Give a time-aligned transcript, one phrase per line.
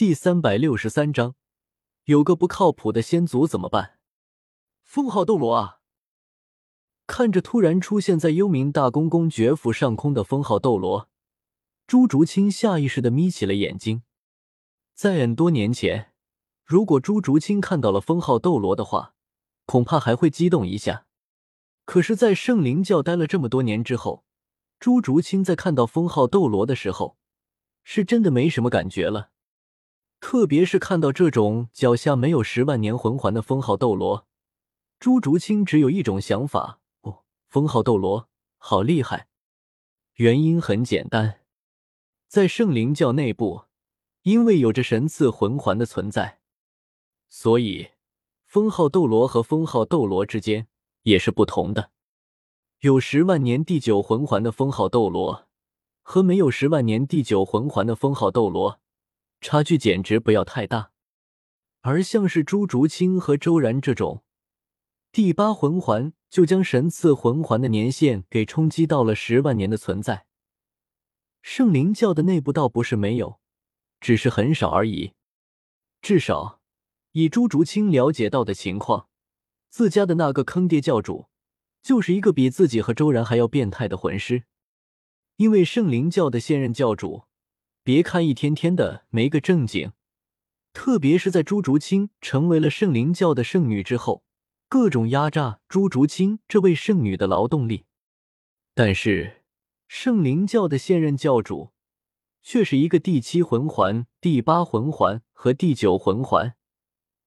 [0.00, 1.34] 第三百六十三章，
[2.04, 3.98] 有个不靠谱的先祖怎么办？
[4.82, 5.80] 封号斗罗啊！
[7.06, 11.10] 看着突然出现在幽冥大公公爵府上空的封号斗罗，
[11.86, 14.02] 朱竹清下意识的眯起了眼睛。
[14.94, 16.14] 在 N 多年前，
[16.64, 19.14] 如果朱竹清看到了封号斗罗的话，
[19.66, 21.04] 恐怕还会激动一下。
[21.84, 24.24] 可是，在圣灵教待了这么多年之后，
[24.78, 27.18] 朱竹清在看到封号斗罗的时候，
[27.84, 29.32] 是真的没什么感觉了。
[30.20, 34.26] 特别是看到这种脚下没有十万年魂环的封号斗罗，
[34.98, 39.28] 朱竹清只有一种想法：哦，封号斗罗好厉害。
[40.16, 41.40] 原因很简单，
[42.28, 43.62] 在圣灵教内部，
[44.22, 46.40] 因为有着神赐魂环的存在，
[47.30, 47.88] 所以
[48.44, 50.68] 封号斗罗和封号斗罗之间
[51.02, 51.92] 也是不同的。
[52.80, 55.46] 有十万年第九魂环的封号斗罗，
[56.02, 58.79] 和没有十万年第九魂环的封号斗罗。
[59.40, 60.92] 差距简直不要太大，
[61.80, 64.22] 而像是朱竹清和周然这种
[65.10, 70.26] 第八魂环就将神赐魂环的年限给冲击到了十万年的存在，
[71.40, 73.40] 圣灵教的内部倒不是没有，
[73.98, 75.14] 只是很少而已。
[76.02, 76.60] 至少
[77.12, 79.08] 以朱竹清了解到的情况，
[79.70, 81.28] 自家的那个坑爹教主
[81.82, 84.44] 就是一个比自己和周然还要变态的魂师，
[85.36, 87.24] 因为圣灵教的现任教主。
[87.82, 89.92] 别看一天天的没个正经，
[90.72, 94.22] 特别是在朱竹清成为了圣灵教的圣女之后，
[94.68, 97.86] 各种压榨朱竹清这位圣女的劳动力。
[98.74, 99.42] 但是
[99.88, 101.70] 圣灵教的现任教主
[102.42, 106.54] 却是一个第七魂环、第八魂环和第九魂环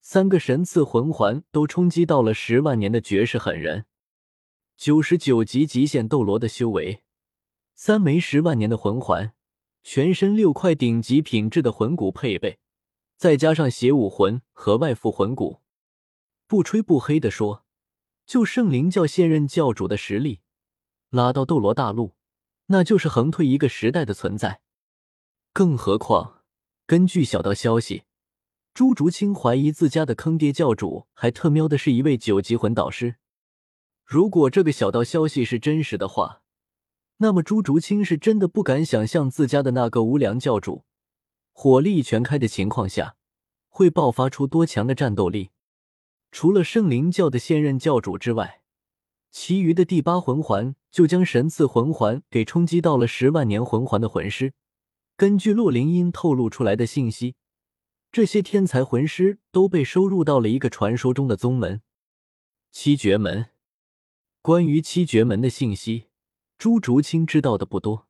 [0.00, 3.86] 三个神赐魂环都冲击到了十万年的绝世狠人，
[4.76, 7.02] 九十九级极限斗罗的修为，
[7.74, 9.32] 三枚十万年的魂环。
[9.82, 12.58] 全身六块顶级品质的魂骨配备，
[13.16, 15.60] 再加上邪武魂和外附魂骨，
[16.46, 17.64] 不吹不黑的说，
[18.24, 20.40] 就圣灵教现任教主的实力，
[21.10, 22.14] 拉到斗罗大陆，
[22.66, 24.60] 那就是横推一个时代的存在。
[25.52, 26.42] 更何况，
[26.86, 28.04] 根据小道消息，
[28.72, 33.16] 朱竹清怀疑自家的坑爹教主还特喵的是一位九级魂导师。
[34.04, 36.41] 如果这个小道消息是真实的话，
[37.18, 40.84] 那么朱竹清是真的不敢想象自家的那个无良教主，
[41.52, 43.14] 火力全开的情况下，
[43.68, 45.50] 会爆发出多强的战斗力。
[46.32, 48.62] 除了圣灵教的现任教主之外，
[49.30, 54.54] 其余的第八魂环就将神赐魂环给冲击到了十万年魂环的魂师。
[55.16, 57.36] 根据洛灵音透露出来的信息，
[58.10, 61.82] 这些天才魂师都被收入到了一个传说中的宗门——
[62.72, 63.50] 七绝门。
[64.40, 66.06] 关于七绝门的信息。
[66.62, 68.06] 朱竹清知道的不多，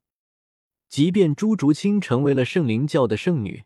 [0.87, 3.63] 即便朱竹清成为了圣灵教的圣女，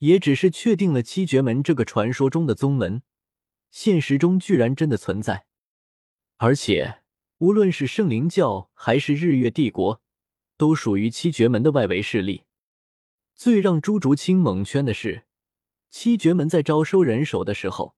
[0.00, 3.02] 也只是确定了七绝门这个传说中的宗门，
[3.70, 5.46] 现实中居然真的存在。
[6.36, 7.00] 而且，
[7.38, 10.02] 无论是圣灵教还是日月帝国，
[10.58, 12.44] 都属于七绝门的外围势力。
[13.34, 15.24] 最让朱竹清蒙圈的是，
[15.88, 17.96] 七绝门在招收人手的时候，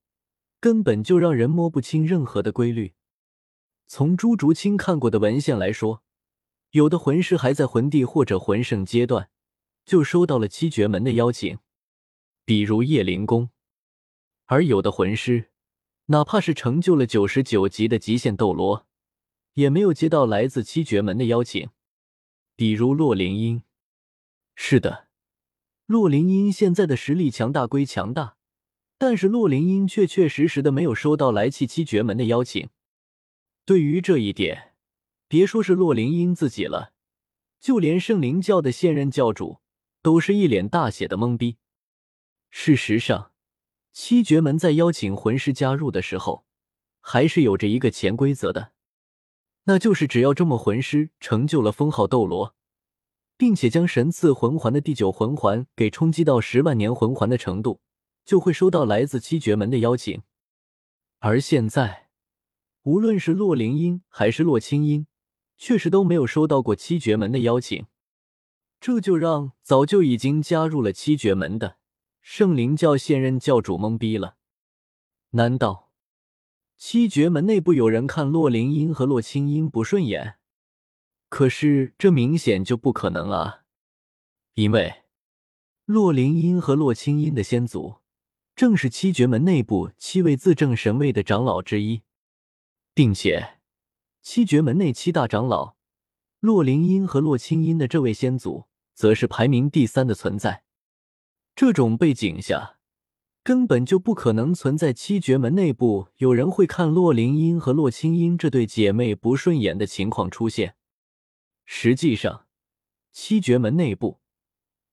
[0.61, 2.95] 根本就让人摸不清任何的规律。
[3.91, 6.03] 从朱竹清看过的文献来说，
[6.73, 9.31] 有的魂师还在魂帝或者魂圣阶段，
[9.87, 11.59] 就收到了七绝门的邀请，
[12.45, 13.49] 比如叶灵公；
[14.45, 15.49] 而有的魂师，
[16.07, 18.87] 哪怕是成就了九十九级的极限斗罗，
[19.55, 21.71] 也没有接到来自七绝门的邀请，
[22.55, 23.63] 比如洛灵英。
[24.55, 25.07] 是的，
[25.87, 28.37] 洛灵英现在的实力强大归强大，
[28.99, 32.69] 但是洛灵英确确实实的没有收到来气七绝门的邀请。
[33.69, 34.73] 对于这一点，
[35.29, 36.95] 别说是洛灵英自己了，
[37.61, 39.59] 就连圣灵教的现任教主
[40.01, 41.59] 都是一脸大写的懵逼。
[42.49, 43.33] 事实上，
[43.93, 46.47] 七绝门在邀请魂师加入的时候，
[47.03, 48.73] 还是有着一个潜规则的，
[49.65, 52.55] 那就是只要这么魂师成就了封号斗罗，
[53.37, 57.83] 并且将神赐魂环的第九魂环给冲击到十万年魂环的程度，
[58.25, 60.23] 就会收到来自七绝门的邀请。
[61.19, 62.08] 而现在。
[62.89, 65.07] 无论是洛灵英还是洛清音，
[65.59, 67.85] 确实都没有收到过七绝门的邀请，
[68.81, 71.77] 这就让早就已经加入了七绝门的
[72.23, 74.37] 圣灵教现任教主懵逼了。
[75.33, 75.91] 难道
[76.79, 80.37] 七绝门内部有人看洛灵英和洛清音不顺眼？
[81.29, 83.65] 可是这明显就不可能啊！
[84.55, 85.03] 因为
[85.85, 87.97] 洛灵英和洛清音的先祖
[88.57, 92.01] 正是七绝门内部七位自证神位的长老之一。
[92.99, 93.61] 并且，
[94.23, 95.77] 七绝门内七大长老
[96.41, 100.65] 洛灵音和洛清音的这位先祖，则是排名第三的存在。
[101.55, 102.81] 这种背景下，
[103.45, 110.75] 根本就不可能存在七绝门内部有人会看洛灵英和洛清音这对姐妹不顺眼的情况出现。
[111.67, 112.49] 实际上，
[113.13, 114.19] 七绝门内部，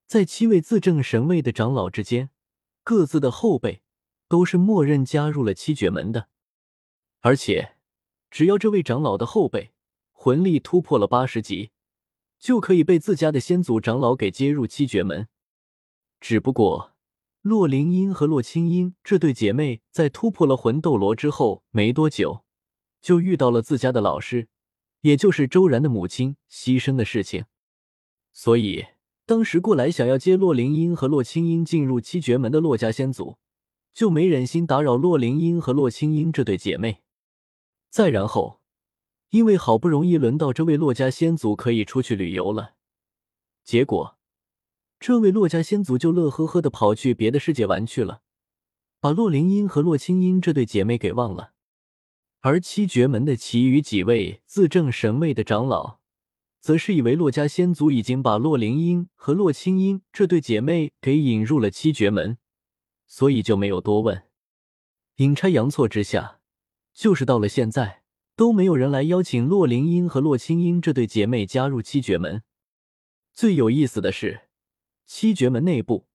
[0.06, 2.30] 在七位自证神位的长老之间，
[2.84, 3.82] 各自的后辈
[4.28, 6.30] 都是默认加入了七绝门的，
[7.22, 7.75] 而且，
[8.30, 9.72] 只要这位长老的后辈
[10.12, 11.72] 魂力突破了八十级，
[12.40, 15.28] 就可以被自家的先祖长老给接入七绝门。
[16.20, 16.94] 只不过，
[17.42, 22.44] 洛灵英和洛清音这对姐妹在突破了魂斗罗之后没多久，
[23.02, 24.48] 就遇到了自家的老师。
[25.02, 27.46] 也就是周然的母亲牺牲的事情，
[28.34, 28.86] 所以
[29.28, 33.38] 当时过来想要接洛灵英和洛清音进入七绝门的洛家先祖，
[33.94, 37.04] 就没忍心打扰洛灵英和洛清音这对姐妹。
[37.96, 38.60] 再然后，
[39.30, 42.74] 因为好不容易轮到这位洛家先祖可以出去旅游了，
[43.64, 44.18] 结果
[45.00, 48.22] 这位洛家先祖就乐呵呵的跑去别的世界玩去了，
[49.00, 51.54] 把洛灵英和洛清音这对姐妹给忘了。
[52.42, 56.00] 而七绝门的其余几位自证神位的长老，
[56.60, 62.38] 则是以为洛家先祖已经把洛灵英和洛清音这对姐妹给引入了七绝门，
[63.08, 64.24] 所以就没有多问。
[65.16, 66.42] 阴差阳错之下，
[66.96, 68.04] 就是到了现在
[68.38, 72.42] 都没有人来邀请洛灵英和洛清音这对姐妹加入七绝门。
[73.34, 74.48] 最有意思的是，
[75.06, 76.08] 七绝门内部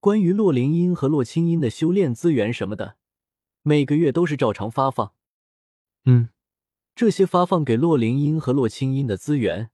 [0.00, 2.96] 关于洛灵英和洛清音的修炼资源什么的，
[3.62, 5.12] 每个月都是照常发放。
[6.06, 6.30] 嗯，
[6.94, 9.70] 这些发放给洛灵英和洛清音的资源，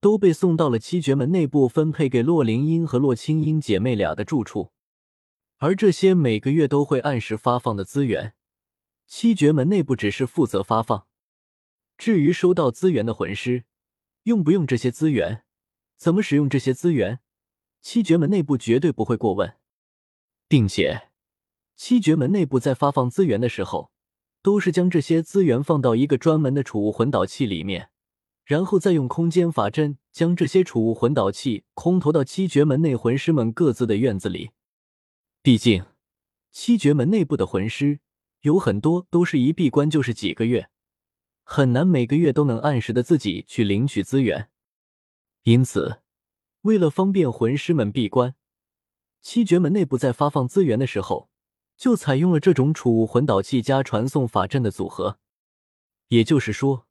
[0.00, 4.72] 都被送到了七绝门内部，分配给洛灵英和洛清音姐妹俩的住处。
[5.58, 8.34] 而这些每个月都会按时发放的资源，
[9.14, 11.06] 七绝门内部只是负责发放。
[11.98, 13.64] 至于收到资源的魂师，
[14.22, 15.44] 用不用这些资源，
[15.98, 17.20] 怎么使用这些资源，
[17.82, 19.58] 七绝门内部绝对不会过问，
[20.48, 21.10] 并且
[21.76, 23.92] 七绝门内部在发放资源的时候。
[24.40, 27.90] 都是将这些资源放到一个专门的储物魂导器里面，
[28.46, 34.52] 然后再用空间法阵将这些储物魂导器空投到七绝门内魂师们各自的院子里。
[35.42, 35.84] 毕竟，
[36.50, 38.00] 七绝门内部的魂师
[38.42, 40.68] 有很多都是一闭关就是几个月，
[41.42, 44.50] 很难每个月都能按时的自己去领取资源。
[45.42, 46.02] 因此，
[46.60, 48.36] 为了方便魂师们闭关，
[49.20, 51.30] 七绝门内部在发放资源的时候。
[51.74, 55.18] 就采用了这种储物魂导器加传送法阵的组合，
[56.08, 56.86] 也就是说，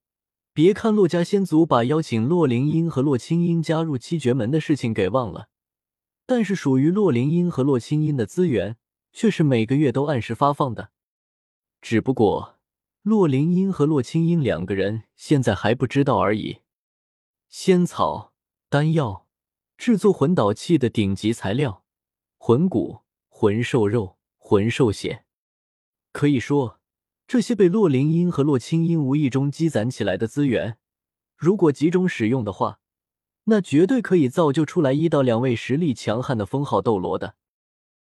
[0.54, 5.48] 别看洛家先祖把邀请洛灵英和洛清音加入七绝门的事情给忘了，
[6.26, 8.76] 但是属于洛灵英和洛清音的资源
[9.14, 10.90] 却是每个月都按时发放的。
[11.82, 12.60] 只不过，
[13.02, 16.60] 洛灵英和洛清音两个人现在还不知道而已。
[17.50, 18.34] 仙草、
[18.70, 19.28] 丹药、
[19.78, 21.84] 制作魂导器的顶级材料、
[22.38, 24.18] 魂骨、魂兽肉。
[24.44, 25.24] 魂兽血，
[26.12, 26.82] 可以说，
[27.26, 30.78] 这些被洛灵英和洛清音无意中积攒起来的资源，
[31.38, 32.82] 如果集中使用的话，
[33.46, 37.36] 那绝对可以造就出来一到两位实力强悍的封号斗罗的。